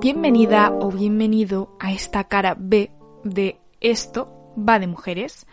Bienvenida 0.00 0.72
o 0.78 0.90
bienvenido 0.90 1.74
a 1.80 1.90
esta 1.90 2.24
cara 2.24 2.54
B 2.58 2.90
de 3.24 3.58
Esto 3.80 4.52
va 4.56 4.78
de 4.78 4.86
mujeres, 4.86 5.46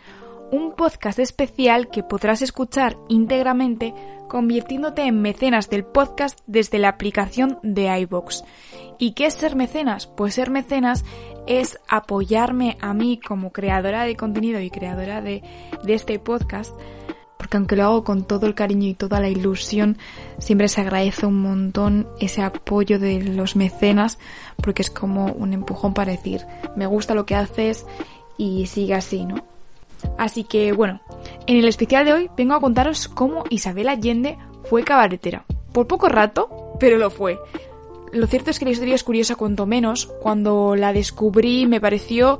un 0.52 0.74
podcast 0.74 1.18
especial 1.18 1.88
que 1.88 2.02
podrás 2.02 2.42
escuchar 2.42 2.98
íntegramente 3.08 3.94
convirtiéndote 4.28 5.02
en 5.02 5.22
mecenas 5.22 5.70
del 5.70 5.84
podcast 5.84 6.38
desde 6.46 6.78
la 6.78 6.90
aplicación 6.90 7.58
de 7.62 7.98
iBox. 8.00 8.44
¿Y 8.98 9.12
qué 9.12 9.26
es 9.26 9.34
ser 9.34 9.56
mecenas? 9.56 10.06
Pues 10.06 10.34
ser 10.34 10.50
mecenas 10.50 11.04
es 11.46 11.80
apoyarme 11.88 12.76
a 12.80 12.92
mí 12.92 13.18
como 13.18 13.50
creadora 13.50 14.04
de 14.04 14.14
contenido 14.14 14.60
y 14.60 14.70
creadora 14.70 15.22
de, 15.22 15.42
de 15.84 15.94
este 15.94 16.18
podcast 16.18 16.78
aunque 17.56 17.76
lo 17.76 17.84
hago 17.84 18.04
con 18.04 18.24
todo 18.24 18.46
el 18.46 18.54
cariño 18.54 18.88
y 18.88 18.94
toda 18.94 19.20
la 19.20 19.28
ilusión, 19.28 19.98
siempre 20.38 20.68
se 20.68 20.80
agradece 20.80 21.26
un 21.26 21.40
montón 21.40 22.06
ese 22.20 22.42
apoyo 22.42 22.98
de 22.98 23.22
los 23.22 23.56
mecenas, 23.56 24.18
porque 24.56 24.82
es 24.82 24.90
como 24.90 25.26
un 25.26 25.52
empujón 25.52 25.94
para 25.94 26.12
decir, 26.12 26.46
me 26.76 26.86
gusta 26.86 27.14
lo 27.14 27.26
que 27.26 27.34
haces 27.34 27.86
y 28.36 28.66
sigue 28.66 28.94
así, 28.94 29.24
¿no? 29.24 29.44
Así 30.18 30.44
que 30.44 30.72
bueno, 30.72 31.00
en 31.46 31.56
el 31.56 31.66
especial 31.66 32.04
de 32.04 32.12
hoy 32.12 32.30
vengo 32.36 32.54
a 32.54 32.60
contaros 32.60 33.08
cómo 33.08 33.44
Isabel 33.50 33.88
Allende 33.88 34.38
fue 34.64 34.84
cabaretera. 34.84 35.44
Por 35.72 35.86
poco 35.86 36.08
rato, 36.08 36.76
pero 36.78 36.98
lo 36.98 37.10
fue. 37.10 37.38
Lo 38.12 38.26
cierto 38.26 38.50
es 38.50 38.58
que 38.58 38.64
la 38.64 38.70
historia 38.70 38.94
es 38.94 39.02
curiosa 39.02 39.34
cuanto 39.34 39.66
menos. 39.66 40.06
Cuando 40.20 40.76
la 40.76 40.92
descubrí 40.92 41.66
me 41.66 41.80
pareció 41.80 42.38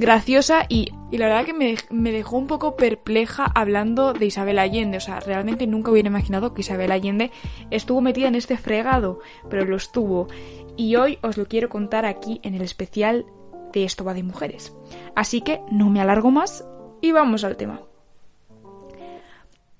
graciosa 0.00 0.64
y, 0.66 0.94
la 1.12 1.26
verdad 1.26 1.44
que 1.44 1.52
me, 1.52 2.10
dejó 2.10 2.38
un 2.38 2.46
poco 2.46 2.74
perpleja 2.74 3.44
hablando 3.54 4.14
de 4.14 4.26
Isabel 4.26 4.58
Allende. 4.58 4.96
O 4.96 5.00
sea, 5.00 5.20
realmente 5.20 5.66
nunca 5.66 5.90
hubiera 5.90 6.08
imaginado 6.08 6.54
que 6.54 6.62
Isabel 6.62 6.90
Allende 6.90 7.30
estuvo 7.70 8.00
metida 8.00 8.26
en 8.26 8.34
este 8.34 8.56
fregado, 8.56 9.20
pero 9.50 9.66
lo 9.66 9.76
estuvo. 9.76 10.28
Y 10.76 10.96
hoy 10.96 11.18
os 11.20 11.36
lo 11.36 11.46
quiero 11.46 11.68
contar 11.68 12.06
aquí 12.06 12.40
en 12.42 12.54
el 12.54 12.62
especial 12.62 13.26
de 13.74 13.84
Esto 13.84 14.02
va 14.02 14.14
de 14.14 14.22
mujeres. 14.22 14.74
Así 15.14 15.42
que 15.42 15.60
no 15.70 15.90
me 15.90 16.00
alargo 16.00 16.30
más 16.30 16.64
y 17.02 17.12
vamos 17.12 17.44
al 17.44 17.58
tema. 17.58 17.82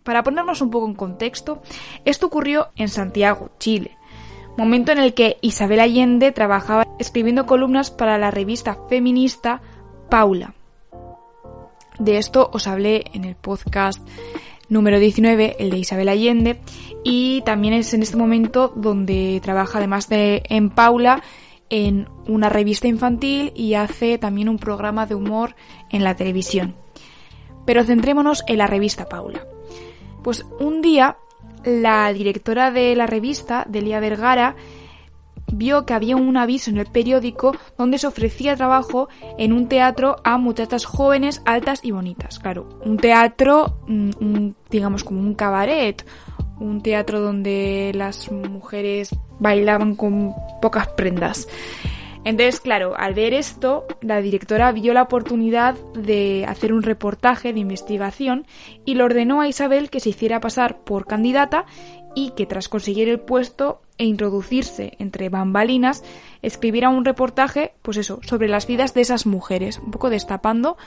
Para 0.03 0.23
ponernos 0.23 0.61
un 0.61 0.71
poco 0.71 0.87
en 0.87 0.95
contexto, 0.95 1.63
esto 2.05 2.27
ocurrió 2.27 2.69
en 2.77 2.89
Santiago, 2.89 3.51
Chile, 3.59 3.97
momento 4.59 4.93
en 4.93 4.99
el 4.99 5.15
que 5.15 5.39
Isabel 5.41 5.81
Allende 5.81 6.33
trabajaba 6.33 6.87
escribiendo 6.99 7.47
columnas 7.47 7.91
para 7.91 8.19
la 8.19 8.31
revista 8.31 8.77
feminista 8.89 9.63
Paula. 10.11 10.55
De 11.99 12.19
esto 12.19 12.51
os 12.53 12.67
hablé 12.67 13.05
en 13.15 13.25
el 13.25 13.37
podcast 13.37 14.07
número 14.69 14.99
19, 14.99 15.57
el 15.61 15.71
de 15.71 15.79
Isabel 15.79 16.09
Allende, 16.09 16.61
y 17.05 17.43
también 17.43 17.75
es 17.75 17.95
en 17.95 18.03
este 18.03 18.17
momento 18.17 18.73
donde 18.75 19.41
trabaja 19.43 19.79
además 19.79 20.09
de 20.09 20.43
en 20.49 20.71
Paula 20.71 21.23
en 21.71 22.09
una 22.27 22.49
revista 22.49 22.89
infantil 22.89 23.53
y 23.55 23.75
hace 23.75 24.19
también 24.19 24.49
un 24.49 24.59
programa 24.59 25.07
de 25.07 25.15
humor 25.15 25.55
en 25.91 26.03
la 26.03 26.17
televisión. 26.17 26.75
Pero 27.65 27.85
centrémonos 27.85 28.43
en 28.49 28.59
la 28.59 28.67
revista 28.67 29.09
Paula. 29.09 29.47
Pues 30.25 30.45
un 30.59 30.83
día 30.83 31.19
la 31.65 32.13
directora 32.13 32.73
de 32.73 32.97
la 32.97 33.07
revista, 33.07 33.65
Delia 33.69 34.01
Vergara, 34.01 34.57
vio 35.53 35.87
que 35.87 35.95
había 35.95 36.17
un 36.17 36.37
aviso 36.37 36.71
en 36.71 36.79
el 36.79 36.87
periódico 36.87 37.57
donde 37.77 37.99
se 37.99 38.07
ofrecía 38.07 38.57
trabajo 38.57 39.09
en 39.39 39.53
un 39.53 39.69
teatro 39.69 40.17
a 40.25 40.39
muchachas 40.39 40.85
jóvenes, 40.85 41.43
altas 41.45 41.81
y 41.83 41.91
bonitas. 41.91 42.39
Claro, 42.39 42.69
un 42.85 42.97
teatro, 42.97 43.81
mm, 43.87 44.51
digamos 44.71 45.05
como 45.05 45.21
un 45.21 45.35
cabaret, 45.35 46.05
un 46.59 46.83
teatro 46.83 47.21
donde 47.21 47.93
las 47.95 48.31
mujeres 48.31 49.11
bailaban 49.39 49.97
con 49.97 50.35
pocas 50.61 50.89
prendas. 50.89 51.49
Entonces, 52.23 52.61
claro, 52.61 52.95
al 52.99 53.15
ver 53.15 53.33
esto, 53.33 53.87
la 54.03 54.21
directora 54.21 54.73
vio 54.73 54.93
la 54.93 55.03
oportunidad 55.03 55.75
de 55.95 56.45
hacer 56.47 56.75
un 56.75 56.83
reportaje 56.83 57.55
de 57.55 57.61
investigación 57.61 58.47
y 58.85 58.95
le 58.95 59.05
ordenó 59.05 59.41
a 59.41 59.49
Isabel 59.49 59.89
que 59.89 60.01
se 60.01 60.11
hiciera 60.11 60.41
pasar 60.41 60.81
por 60.85 61.07
candidata 61.07 61.65
y 62.15 62.31
que 62.31 62.45
tras 62.45 62.69
conseguir 62.69 63.09
el 63.09 63.21
puesto 63.21 63.81
e 64.01 64.05
introducirse 64.05 64.95
entre 64.99 65.29
bambalinas, 65.29 66.03
escribiera 66.41 66.89
un 66.89 67.05
reportaje, 67.05 67.75
pues 67.83 67.99
eso, 67.99 68.19
sobre 68.23 68.49
las 68.49 68.67
vidas 68.67 68.95
de 68.95 69.03
esas 69.03 69.27
mujeres, 69.27 69.79
un 69.79 69.91
poco 69.91 70.09
destapando 70.09 70.79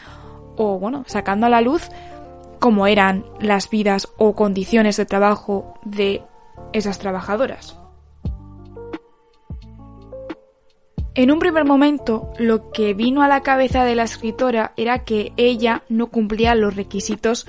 o, 0.57 0.79
bueno, 0.79 1.03
sacando 1.05 1.45
a 1.45 1.49
la 1.49 1.61
luz 1.61 1.89
cómo 2.59 2.87
eran 2.87 3.23
las 3.39 3.69
vidas 3.69 4.09
o 4.17 4.33
condiciones 4.33 4.97
de 4.97 5.05
trabajo 5.05 5.75
de 5.85 6.23
esas 6.73 6.97
trabajadoras. 6.97 7.77
En 11.13 11.29
un 11.29 11.37
primer 11.37 11.65
momento, 11.65 12.29
lo 12.39 12.71
que 12.71 12.95
vino 12.95 13.21
a 13.21 13.27
la 13.27 13.43
cabeza 13.43 13.85
de 13.85 13.93
la 13.93 14.03
escritora 14.03 14.73
era 14.75 15.03
que 15.03 15.33
ella 15.37 15.83
no 15.87 16.07
cumplía 16.07 16.55
los 16.55 16.75
requisitos 16.75 17.45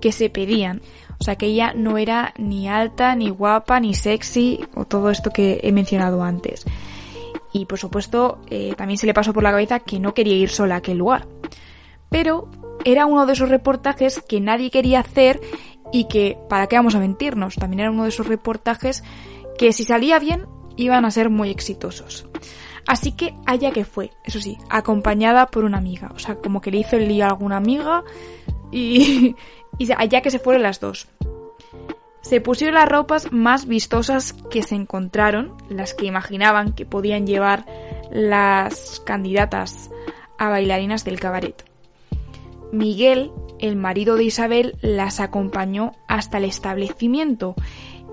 que 0.00 0.12
se 0.12 0.30
pedían. 0.30 0.80
O 1.20 1.24
sea 1.24 1.36
que 1.36 1.46
ella 1.46 1.72
no 1.74 1.98
era 1.98 2.32
ni 2.38 2.68
alta, 2.68 3.14
ni 3.14 3.30
guapa, 3.30 3.80
ni 3.80 3.94
sexy, 3.94 4.60
o 4.74 4.84
todo 4.84 5.10
esto 5.10 5.30
que 5.30 5.60
he 5.62 5.72
mencionado 5.72 6.22
antes. 6.22 6.64
Y 7.52 7.66
por 7.66 7.78
supuesto, 7.78 8.38
eh, 8.50 8.74
también 8.76 8.98
se 8.98 9.06
le 9.06 9.14
pasó 9.14 9.32
por 9.32 9.42
la 9.42 9.50
cabeza 9.50 9.80
que 9.80 9.98
no 9.98 10.14
quería 10.14 10.36
ir 10.36 10.50
sola 10.50 10.76
a 10.76 10.78
aquel 10.78 10.98
lugar. 10.98 11.26
Pero 12.08 12.48
era 12.84 13.06
uno 13.06 13.26
de 13.26 13.32
esos 13.32 13.48
reportajes 13.48 14.22
que 14.28 14.40
nadie 14.40 14.70
quería 14.70 15.00
hacer 15.00 15.40
y 15.92 16.04
que, 16.04 16.38
¿para 16.48 16.66
qué 16.66 16.76
vamos 16.76 16.94
a 16.94 17.00
mentirnos? 17.00 17.56
También 17.56 17.80
era 17.80 17.90
uno 17.90 18.04
de 18.04 18.10
esos 18.10 18.26
reportajes 18.26 19.02
que 19.58 19.72
si 19.72 19.84
salía 19.84 20.18
bien 20.18 20.46
iban 20.76 21.04
a 21.04 21.10
ser 21.10 21.30
muy 21.30 21.50
exitosos. 21.50 22.26
Así 22.86 23.12
que 23.12 23.34
allá 23.44 23.70
que 23.70 23.84
fue, 23.84 24.12
eso 24.24 24.40
sí, 24.40 24.56
acompañada 24.70 25.46
por 25.46 25.64
una 25.64 25.76
amiga. 25.76 26.10
O 26.14 26.18
sea, 26.18 26.36
como 26.36 26.60
que 26.60 26.70
le 26.70 26.78
hizo 26.78 26.96
el 26.96 27.08
lío 27.08 27.26
a 27.26 27.28
alguna 27.28 27.58
amiga 27.58 28.02
y, 28.70 29.36
y 29.78 29.92
allá 29.92 30.20
que 30.20 30.30
se 30.30 30.38
fueron 30.38 30.62
las 30.62 30.80
dos. 30.80 31.08
Se 32.20 32.40
pusieron 32.40 32.74
las 32.74 32.88
ropas 32.88 33.32
más 33.32 33.66
vistosas 33.66 34.34
que 34.50 34.62
se 34.62 34.74
encontraron, 34.74 35.54
las 35.70 35.94
que 35.94 36.06
imaginaban 36.06 36.72
que 36.72 36.84
podían 36.84 37.26
llevar 37.26 37.64
las 38.10 39.00
candidatas 39.00 39.90
a 40.36 40.48
bailarinas 40.48 41.04
del 41.04 41.20
cabaret. 41.20 41.64
Miguel, 42.72 43.30
el 43.60 43.76
marido 43.76 44.16
de 44.16 44.24
Isabel, 44.24 44.76
las 44.82 45.20
acompañó 45.20 45.92
hasta 46.06 46.38
el 46.38 46.44
establecimiento. 46.44 47.54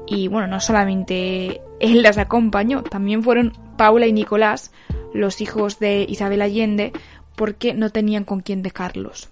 Y 0.07 0.27
bueno, 0.27 0.47
no 0.47 0.59
solamente 0.59 1.61
él 1.79 2.01
las 2.01 2.17
acompañó, 2.17 2.83
también 2.83 3.23
fueron 3.23 3.53
Paula 3.75 4.07
y 4.07 4.13
Nicolás, 4.13 4.71
los 5.13 5.41
hijos 5.41 5.79
de 5.79 6.05
Isabel 6.07 6.41
Allende, 6.41 6.93
porque 7.35 7.73
no 7.73 7.89
tenían 7.89 8.23
con 8.23 8.39
quién 8.39 8.61
dejarlos. 8.61 9.29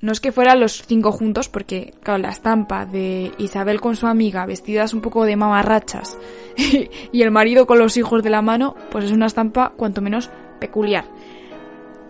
No 0.00 0.12
es 0.12 0.20
que 0.20 0.32
fueran 0.32 0.60
los 0.60 0.82
cinco 0.82 1.10
juntos, 1.10 1.48
porque, 1.48 1.94
claro, 2.02 2.22
la 2.22 2.28
estampa 2.28 2.84
de 2.84 3.32
Isabel 3.38 3.80
con 3.80 3.96
su 3.96 4.06
amiga 4.06 4.44
vestidas 4.44 4.92
un 4.92 5.00
poco 5.00 5.24
de 5.24 5.36
mamarrachas 5.36 6.18
y 7.12 7.22
el 7.22 7.30
marido 7.30 7.66
con 7.66 7.78
los 7.78 7.96
hijos 7.96 8.22
de 8.22 8.30
la 8.30 8.42
mano, 8.42 8.74
pues 8.90 9.06
es 9.06 9.12
una 9.12 9.26
estampa 9.26 9.72
cuanto 9.76 10.02
menos 10.02 10.30
peculiar. 10.60 11.06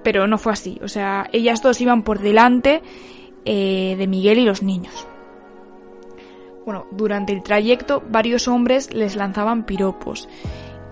Pero 0.03 0.27
no 0.27 0.38
fue 0.38 0.53
así, 0.53 0.79
o 0.83 0.88
sea, 0.88 1.29
ellas 1.33 1.62
dos 1.62 1.81
iban 1.81 2.03
por 2.03 2.21
delante 2.21 2.83
eh, 3.44 3.94
de 3.97 4.06
Miguel 4.06 4.39
y 4.39 4.44
los 4.44 4.62
niños. 4.62 5.06
Bueno, 6.65 6.87
durante 6.91 7.32
el 7.32 7.44
trayecto 7.44 8.03
varios 8.09 8.49
hombres 8.49 8.93
les 8.93 9.15
lanzaban 9.15 9.65
piropos 9.65 10.29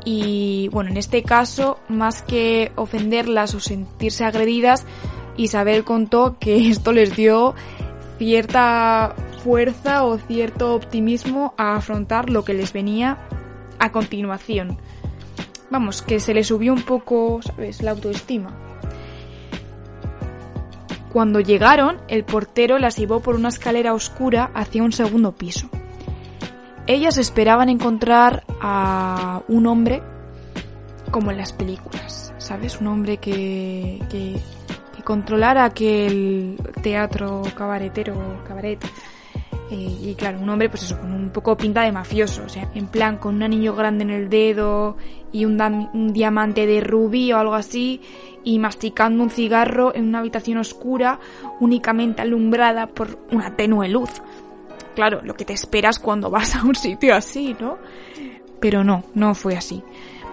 y 0.04 0.68
bueno, 0.68 0.90
en 0.90 0.98
este 0.98 1.22
caso, 1.22 1.78
más 1.88 2.22
que 2.22 2.72
ofenderlas 2.76 3.54
o 3.54 3.60
sentirse 3.60 4.24
agredidas, 4.24 4.84
Isabel 5.36 5.84
contó 5.84 6.36
que 6.38 6.68
esto 6.70 6.92
les 6.92 7.16
dio 7.16 7.54
cierta 8.18 9.14
fuerza 9.42 10.04
o 10.04 10.18
cierto 10.18 10.74
optimismo 10.74 11.54
a 11.58 11.76
afrontar 11.76 12.30
lo 12.30 12.44
que 12.44 12.54
les 12.54 12.72
venía 12.72 13.18
a 13.78 13.92
continuación. 13.92 14.78
Vamos, 15.70 16.02
que 16.02 16.20
se 16.20 16.34
les 16.34 16.46
subió 16.46 16.72
un 16.72 16.82
poco, 16.82 17.40
¿sabes?, 17.42 17.82
la 17.82 17.90
autoestima. 17.90 18.54
Cuando 21.12 21.40
llegaron, 21.40 21.98
el 22.08 22.24
portero 22.24 22.78
las 22.78 22.96
llevó 22.96 23.20
por 23.20 23.36
una 23.36 23.48
escalera 23.48 23.94
oscura 23.94 24.50
hacia 24.54 24.82
un 24.82 24.92
segundo 24.92 25.32
piso. 25.32 25.68
Ellas 26.86 27.18
esperaban 27.18 27.68
encontrar 27.68 28.44
a 28.60 29.42
un 29.48 29.66
hombre 29.66 30.02
como 31.10 31.30
en 31.30 31.36
las 31.36 31.52
películas, 31.52 32.34
¿sabes? 32.38 32.80
Un 32.80 32.88
hombre 32.88 33.18
que, 33.18 34.02
que, 34.10 34.40
que 35.04 35.06
controlara 35.06 35.64
aquel 35.64 36.56
teatro 36.82 37.42
cabaretero, 37.54 38.42
cabaret. 38.46 38.82
Eh, 39.70 39.98
y 40.02 40.14
claro, 40.14 40.40
un 40.40 40.48
hombre, 40.48 40.68
pues 40.68 40.84
eso, 40.84 40.98
con 40.98 41.12
un 41.12 41.30
poco 41.30 41.56
pinta 41.56 41.82
de 41.82 41.92
mafioso, 41.92 42.44
o 42.44 42.48
sea, 42.48 42.70
en 42.74 42.86
plan 42.86 43.18
con 43.18 43.36
un 43.36 43.42
anillo 43.42 43.74
grande 43.74 44.04
en 44.04 44.10
el 44.10 44.28
dedo 44.28 44.96
y 45.32 45.44
un 45.44 46.12
diamante 46.12 46.66
de 46.66 46.80
rubí 46.80 47.32
o 47.32 47.38
algo 47.38 47.54
así, 47.54 48.00
y 48.44 48.58
masticando 48.58 49.22
un 49.22 49.30
cigarro 49.30 49.94
en 49.94 50.08
una 50.08 50.18
habitación 50.18 50.58
oscura 50.58 51.18
únicamente 51.60 52.22
alumbrada 52.22 52.86
por 52.86 53.18
una 53.30 53.56
tenue 53.56 53.88
luz. 53.88 54.10
Claro, 54.94 55.20
lo 55.22 55.34
que 55.34 55.44
te 55.44 55.54
esperas 55.54 55.98
cuando 55.98 56.30
vas 56.30 56.54
a 56.54 56.64
un 56.64 56.74
sitio 56.74 57.14
así, 57.14 57.56
¿no? 57.58 57.78
Pero 58.60 58.84
no, 58.84 59.04
no 59.14 59.34
fue 59.34 59.56
así. 59.56 59.82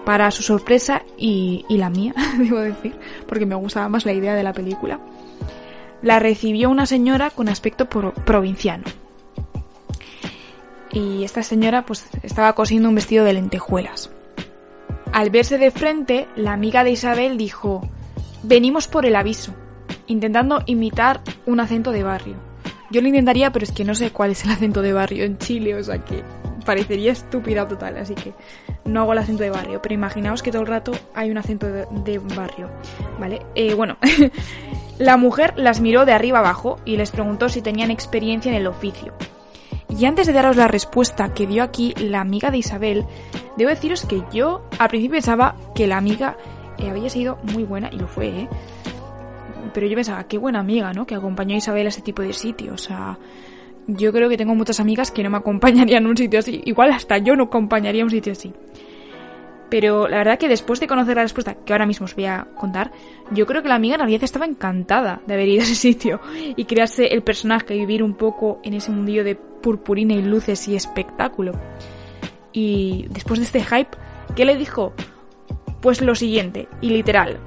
Para 0.04 0.30
su 0.32 0.42
sorpresa 0.42 1.02
y, 1.16 1.64
la 1.68 1.88
mía, 1.90 2.14
debo 2.38 2.58
decir, 2.58 2.94
porque 3.28 3.46
me 3.46 3.54
gustaba 3.54 3.88
más 3.88 4.04
la 4.04 4.12
idea 4.12 4.34
de 4.34 4.42
la 4.42 4.52
película, 4.52 4.98
la 6.02 6.18
recibió 6.18 6.70
una 6.70 6.86
señora 6.86 7.30
con 7.30 7.48
aspecto 7.48 7.88
pro- 7.88 8.12
provinciano. 8.12 8.84
Y 10.92 11.24
esta 11.24 11.42
señora 11.42 11.86
pues 11.86 12.06
estaba 12.22 12.52
cosiendo 12.54 12.88
un 12.88 12.94
vestido 12.94 13.24
de 13.24 13.32
lentejuelas. 13.32 14.10
Al 15.12 15.30
verse 15.30 15.58
de 15.58 15.70
frente, 15.70 16.26
la 16.36 16.52
amiga 16.52 16.84
de 16.84 16.90
Isabel 16.90 17.38
dijo, 17.38 17.88
venimos 18.42 18.88
por 18.88 19.06
el 19.06 19.16
aviso, 19.16 19.54
intentando 20.06 20.62
imitar 20.66 21.20
un 21.46 21.60
acento 21.60 21.92
de 21.92 22.02
barrio. 22.02 22.34
Yo 22.90 23.00
lo 23.00 23.08
intentaría, 23.08 23.52
pero 23.52 23.64
es 23.64 23.72
que 23.72 23.84
no 23.84 23.94
sé 23.94 24.10
cuál 24.10 24.32
es 24.32 24.44
el 24.44 24.50
acento 24.50 24.82
de 24.82 24.92
barrio 24.92 25.24
en 25.24 25.38
Chile, 25.38 25.74
o 25.76 25.82
sea 25.84 26.04
que 26.04 26.22
parecería 26.62 27.12
estúpida 27.12 27.66
total, 27.68 27.98
así 27.98 28.14
que 28.14 28.32
no 28.84 29.00
hago 29.00 29.12
el 29.12 29.18
acento 29.18 29.42
de 29.42 29.50
barrio, 29.50 29.80
pero 29.82 29.94
imaginaos 29.94 30.42
que 30.42 30.50
todo 30.50 30.62
el 30.62 30.68
rato 30.68 30.92
hay 31.14 31.30
un 31.30 31.38
acento 31.38 31.66
de, 31.66 32.18
barrio, 32.36 32.70
¿vale? 33.18 33.42
Eh, 33.54 33.74
bueno, 33.74 33.96
la 34.98 35.16
mujer 35.16 35.54
las 35.56 35.80
miró 35.80 36.04
de 36.04 36.12
arriba 36.12 36.40
abajo 36.40 36.78
y 36.84 36.96
les 36.96 37.10
preguntó 37.10 37.48
si 37.48 37.62
tenían 37.62 37.90
experiencia 37.90 38.50
en 38.50 38.56
el 38.56 38.66
oficio. 38.66 39.12
Y 39.88 40.06
antes 40.06 40.26
de 40.26 40.32
daros 40.32 40.56
la 40.56 40.68
respuesta 40.68 41.34
que 41.34 41.46
dio 41.46 41.62
aquí 41.62 41.94
la 41.98 42.20
amiga 42.20 42.50
de 42.50 42.58
Isabel, 42.58 43.04
debo 43.56 43.70
deciros 43.70 44.06
que 44.06 44.22
yo 44.32 44.62
al 44.78 44.88
principio 44.88 45.16
pensaba 45.16 45.54
que 45.74 45.86
la 45.86 45.98
amiga 45.98 46.36
eh, 46.78 46.88
había 46.88 47.10
sido 47.10 47.38
muy 47.42 47.64
buena, 47.64 47.90
y 47.92 47.96
lo 47.96 48.06
fue, 48.06 48.28
¿eh? 48.28 48.48
Pero 49.74 49.86
yo 49.86 49.94
pensaba, 49.94 50.24
qué 50.24 50.38
buena 50.38 50.60
amiga, 50.60 50.92
¿no? 50.92 51.06
Que 51.06 51.14
acompañó 51.14 51.54
a 51.54 51.58
Isabel 51.58 51.86
a 51.86 51.88
ese 51.90 52.02
tipo 52.02 52.22
de 52.22 52.32
sitio. 52.32 52.74
O 52.74 52.78
sea, 52.78 53.18
yo 53.86 54.12
creo 54.12 54.28
que 54.28 54.36
tengo 54.36 54.54
muchas 54.54 54.80
amigas 54.80 55.10
que 55.10 55.22
no 55.22 55.30
me 55.30 55.38
acompañarían 55.38 56.06
a 56.06 56.08
un 56.08 56.16
sitio 56.16 56.38
así. 56.38 56.62
Igual 56.64 56.90
hasta 56.90 57.18
yo 57.18 57.36
no 57.36 57.44
acompañaría 57.44 58.02
a 58.02 58.04
un 58.04 58.10
sitio 58.10 58.32
así. 58.32 58.52
Pero 59.68 60.06
la 60.06 60.18
verdad 60.18 60.38
que 60.38 60.48
después 60.48 60.80
de 60.80 60.86
conocer 60.86 61.16
la 61.16 61.22
respuesta 61.22 61.54
que 61.54 61.72
ahora 61.72 61.86
mismo 61.86 62.04
os 62.04 62.14
voy 62.14 62.26
a 62.26 62.46
contar, 62.56 62.92
yo 63.30 63.46
creo 63.46 63.62
que 63.62 63.68
la 63.68 63.76
amiga 63.76 63.94
en 63.94 64.00
realidad 64.00 64.22
estaba 64.22 64.44
encantada 64.44 65.22
de 65.26 65.32
haber 65.32 65.48
ido 65.48 65.62
a 65.62 65.64
ese 65.64 65.74
sitio 65.74 66.20
y 66.56 66.66
crearse 66.66 67.06
el 67.06 67.22
personaje 67.22 67.74
y 67.74 67.78
vivir 67.78 68.02
un 68.02 68.14
poco 68.14 68.60
en 68.64 68.74
ese 68.74 68.90
mundillo 68.90 69.24
de 69.24 69.34
purpurina 69.34 70.12
y 70.12 70.22
luces 70.22 70.68
y 70.68 70.76
espectáculo. 70.76 71.52
Y 72.52 73.06
después 73.08 73.40
de 73.40 73.46
este 73.46 73.64
hype, 73.64 73.96
¿qué 74.36 74.44
le 74.44 74.56
dijo? 74.56 74.92
Pues 75.80 76.02
lo 76.02 76.14
siguiente, 76.14 76.68
y 76.82 76.90
literal. 76.90 77.38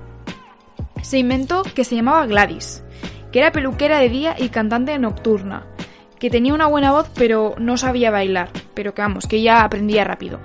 Se 1.04 1.20
inventó 1.20 1.62
que 1.62 1.84
se 1.84 1.96
llamaba 1.96 2.26
Gladys, 2.26 2.84
que 3.32 3.38
era 3.38 3.52
peluquera 3.52 4.00
de 4.00 4.10
día 4.10 4.36
y 4.36 4.50
cantante 4.50 4.98
nocturna, 4.98 5.68
que 6.20 6.30
tenía 6.30 6.54
una 6.54 6.68
buena 6.68 6.92
voz 6.92 7.10
pero 7.16 7.56
no 7.58 7.78
sabía 7.78 8.12
bailar, 8.12 8.50
pero 8.74 8.94
que 8.94 9.02
vamos, 9.02 9.28
que 9.28 9.38
ella 9.38 9.64
aprendía 9.64 10.04
rápido. 10.04 10.40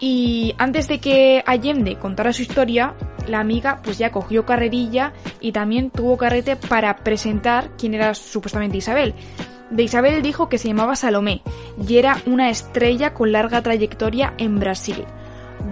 Y 0.00 0.54
antes 0.58 0.86
de 0.88 1.00
que 1.00 1.42
Allende 1.46 1.96
contara 1.96 2.32
su 2.32 2.42
historia, 2.42 2.94
la 3.26 3.40
amiga 3.40 3.80
pues 3.82 3.98
ya 3.98 4.12
cogió 4.12 4.46
carrerilla 4.46 5.12
y 5.40 5.52
también 5.52 5.90
tuvo 5.90 6.16
carrete 6.16 6.56
para 6.56 6.96
presentar 6.98 7.70
quién 7.76 7.94
era 7.94 8.14
supuestamente 8.14 8.76
Isabel. 8.78 9.14
De 9.70 9.82
Isabel 9.82 10.22
dijo 10.22 10.48
que 10.48 10.58
se 10.58 10.68
llamaba 10.68 10.96
Salomé 10.96 11.42
y 11.86 11.96
era 11.96 12.16
una 12.26 12.48
estrella 12.48 13.12
con 13.12 13.32
larga 13.32 13.60
trayectoria 13.60 14.32
en 14.38 14.58
Brasil, 14.58 15.04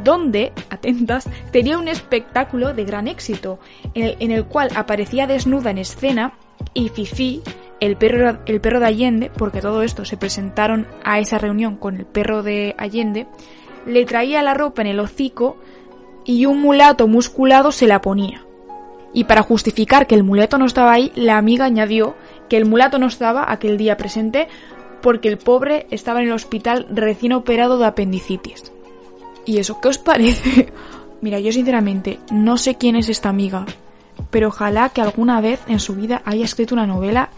donde, 0.05 0.53
atentas, 0.69 1.29
tenía 1.51 1.79
un 1.79 1.89
espectáculo 1.89 2.75
de 2.75 2.85
gran 2.85 3.09
éxito, 3.09 3.59
en 3.95 4.05
el, 4.05 4.17
en 4.21 4.33
el 4.33 4.45
cual 4.45 4.71
aparecía 4.75 5.27
desnuda 5.27 5.71
en 5.71 5.79
escena 5.79 6.35
y 6.75 6.91
Fifi, 6.91 7.43
el 7.81 7.97
perro, 7.97 8.39
el 8.47 8.61
perro 8.61 8.81
de 8.81 8.87
Allende, 8.87 9.31
porque 9.37 9.61
todo 9.61 9.83
esto 9.83 10.05
se 10.05 10.17
presentaron 10.17 10.87
a 11.05 11.19
esa 11.19 11.39
reunión 11.39 11.77
con 11.77 11.97
el 11.97 12.07
perro 12.07 12.43
de 12.43 12.75
Allende, 12.79 13.27
le 13.87 14.05
traía 14.05 14.43
la 14.43 14.55
ropa 14.55 14.83
en 14.83 14.89
el 14.89 15.01
hocico 15.01 15.57
y 16.25 16.47
un 16.47 16.61
mulato 16.61 17.07
musculado 17.07 17.71
se 17.71 17.87
la 17.87 18.01
ponía. 18.01 18.45
Y 19.13 19.25
para 19.25 19.43
justificar 19.43 20.07
que 20.07 20.15
el 20.15 20.25
mulato 20.25 20.59
no 20.59 20.67
estaba 20.67 20.93
ahí, 20.93 21.13
la 21.15 21.39
amiga 21.39 21.65
añadió 21.65 22.17
que 22.49 22.57
el 22.57 22.67
mulato 22.67 22.99
no 22.99 23.07
estaba 23.07 23.51
aquel 23.51 23.79
día 23.79 23.97
presente 23.97 24.49
porque 25.01 25.29
el 25.29 25.39
pobre 25.39 25.87
estaba 25.91 26.21
en 26.21 26.27
el 26.27 26.33
hospital 26.33 26.87
recién 26.91 27.33
operado 27.33 27.79
de 27.79 27.87
apendicitis. 27.87 28.73
¿Y 29.45 29.59
eso 29.59 29.81
qué 29.81 29.89
os 29.89 29.99
parece? 29.99 30.73
Mira, 31.21 31.39
yo 31.39 31.53
sinceramente 31.53 32.19
no 32.31 32.59
sé 32.59 32.75
quién 32.75 32.97
es 32.97 33.09
esta 33.09 33.29
amiga, 33.29 33.65
pero 34.31 34.49
ojalá 34.49 34.89
que 34.91 35.01
alguna 35.01 35.41
vez 35.41 35.61
en 35.69 35.81
su 35.81 35.95
vida 35.95 36.23
haya 36.25 36.45
escrito 36.45 36.75
una 36.75 36.87
novela 36.87 37.31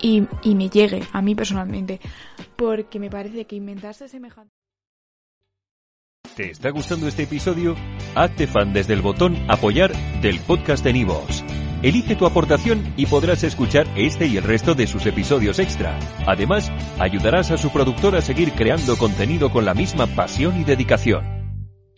y, 0.00 0.26
y 0.42 0.54
me 0.54 0.68
llegue 0.68 1.02
a 1.12 1.22
mí 1.22 1.34
personalmente, 1.34 2.00
porque 2.56 2.98
me 2.98 3.10
parece 3.10 3.44
que 3.44 3.56
inventarse 3.56 4.08
semejante... 4.08 4.52
¿Te 6.36 6.50
está 6.50 6.70
gustando 6.70 7.08
este 7.08 7.24
episodio? 7.24 7.74
Hazte 8.14 8.46
fan 8.46 8.72
desde 8.72 8.94
el 8.94 9.02
botón 9.02 9.36
Apoyar 9.48 9.92
del 10.20 10.38
podcast 10.40 10.84
de 10.84 10.92
Nivos. 10.92 11.44
Elige 11.82 12.16
tu 12.16 12.26
aportación 12.26 12.92
y 12.96 13.06
podrás 13.06 13.44
escuchar 13.44 13.86
este 13.96 14.26
y 14.26 14.36
el 14.36 14.42
resto 14.42 14.74
de 14.74 14.86
sus 14.86 15.06
episodios 15.06 15.58
extra. 15.58 15.98
Además, 16.26 16.72
ayudarás 16.98 17.50
a 17.52 17.56
su 17.56 17.70
productor 17.70 18.16
a 18.16 18.20
seguir 18.20 18.52
creando 18.52 18.96
contenido 18.96 19.50
con 19.50 19.64
la 19.64 19.74
misma 19.74 20.06
pasión 20.08 20.60
y 20.60 20.64
dedicación. 20.64 21.37